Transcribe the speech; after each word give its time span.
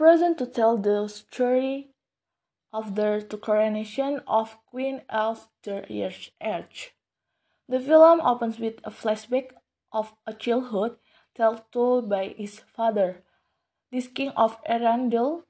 Frozen 0.00 0.36
to 0.36 0.46
tell 0.46 0.78
the 0.78 1.08
story 1.08 1.90
of 2.72 2.94
the 2.94 3.38
coronation 3.38 4.22
of 4.26 4.56
Queen 4.64 5.02
Elizabeth 5.12 6.30
Age. 6.40 6.94
The 7.68 7.80
film 7.80 8.22
opens 8.22 8.58
with 8.58 8.76
a 8.82 8.90
flashback 8.90 9.50
of 9.92 10.14
a 10.26 10.32
childhood 10.32 10.96
told 11.70 12.08
by 12.08 12.34
his 12.38 12.60
father, 12.74 13.22
this 13.92 14.08
king 14.08 14.30
of 14.38 14.56
Arendelle, 14.64 15.42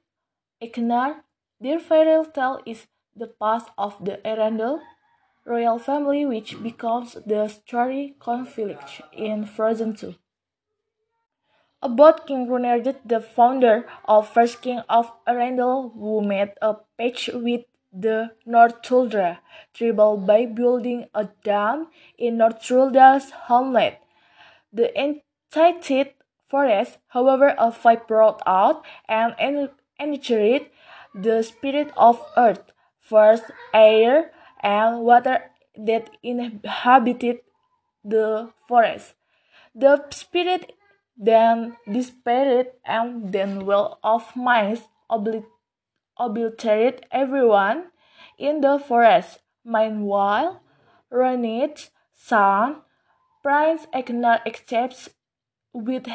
Agnarr. 0.61 1.23
Their 1.61 1.79
fairy 1.79 2.21
tale 2.35 2.59
is 2.65 2.87
the 3.15 3.27
past 3.27 3.69
of 3.77 4.03
the 4.03 4.19
Arendelle 4.25 4.81
royal 5.45 5.79
family, 5.79 6.25
which 6.25 6.61
becomes 6.61 7.15
the 7.25 7.47
story 7.47 8.17
conflict 8.19 8.99
in 9.13 9.45
Frozen 9.45 9.95
2 9.95 10.15
about 11.81 12.27
King 12.27 12.47
Runeard, 12.47 12.95
the 13.05 13.19
founder 13.19 13.85
of 14.05 14.29
First 14.29 14.61
King 14.61 14.79
of 14.89 15.11
Arendelle, 15.27 15.93
who 15.93 16.21
made 16.21 16.51
a 16.61 16.75
pact 16.97 17.29
with 17.33 17.61
the 17.91 18.31
Northuldra 18.47 19.39
tribal 19.73 20.17
by 20.17 20.45
building 20.45 21.07
a 21.13 21.29
dam 21.43 21.87
in 22.17 22.37
Northuldra's 22.37 23.31
homeland. 23.31 23.97
The 24.71 24.87
enchanted 24.97 26.13
forest, 26.47 26.99
however, 27.09 27.55
a 27.57 27.71
fight 27.71 28.07
broke 28.07 28.41
out 28.45 28.85
and 29.09 29.35
encouraged 29.99 30.65
the 31.13 31.43
spirit 31.43 31.91
of 31.97 32.25
earth, 32.37 32.71
first 32.99 33.43
air, 33.73 34.31
and 34.61 35.01
water 35.01 35.51
that 35.75 36.09
inhabited 36.23 37.39
the 38.03 38.51
forest. 38.67 39.15
The 39.75 40.05
spirit 40.11 40.73
then 41.21 41.77
despaired 41.89 42.71
and 42.83 43.31
then 43.31 43.63
well 43.63 43.99
of 44.03 44.35
mice 44.35 44.81
obliterated 46.17 47.05
everyone 47.11 47.91
in 48.39 48.61
the 48.61 48.79
forest. 48.79 49.37
Meanwhile, 49.63 50.63
Runeard's 51.11 51.91
son, 52.11 52.77
Prince 53.43 53.85
Agnarr 53.93 54.41
escapes 54.47 55.09
with 55.73 56.07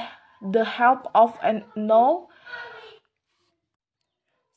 the 0.42 0.64
help 0.64 1.08
of 1.14 1.38
an 1.40 1.64
no 1.76 2.28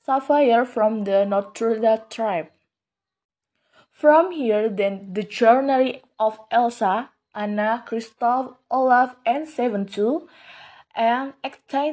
sapphire 0.04 0.66
from 0.66 1.04
the 1.04 1.26
Northuldra 1.30 2.10
tribe. 2.10 2.48
From 3.92 4.32
here, 4.32 4.68
then 4.68 5.14
the 5.14 5.24
journey 5.24 6.02
of 6.18 6.40
Elsa 6.50 7.12
Anna, 7.34 7.84
Kristoff, 7.88 8.56
Olaf, 8.70 9.16
and 9.26 9.48
Sven 9.48 9.86
Two, 9.86 10.28
and 10.96 11.34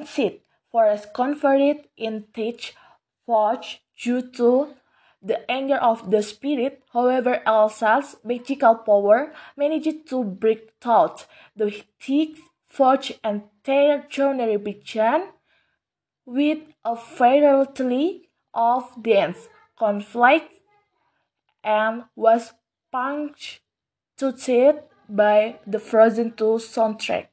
for 0.07 0.33
forest 0.71 1.15
converted 1.15 1.89
in 1.97 2.25
Teach 2.35 2.75
Forge 3.25 3.83
due 4.03 4.23
to 4.33 4.75
the 5.23 5.51
anger 5.51 5.77
of 5.77 6.11
the 6.11 6.23
spirit. 6.23 6.83
However, 6.93 7.43
Elsa's 7.47 8.17
magical 8.25 8.77
power 8.77 9.33
managed 9.57 10.09
to 10.09 10.23
break 10.25 10.73
through 10.81 11.11
the 11.57 11.83
thick 12.01 12.37
forge 12.67 13.19
and 13.25 13.43
their 13.65 14.03
journey 14.09 14.57
began 14.57 15.33
with 16.25 16.59
a 16.85 16.95
variety 16.95 18.29
of 18.53 19.03
dance, 19.03 19.49
conflict, 19.79 20.53
and 21.65 22.05
was 22.15 22.53
punctuated 22.93 24.83
by 25.09 25.59
the 25.67 25.79
Frozen 25.79 26.33
2 26.33 26.45
soundtrack. 26.59 27.29